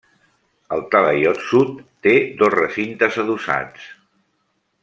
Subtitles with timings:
[0.77, 3.89] El talaiot sud té dos recintes adossats.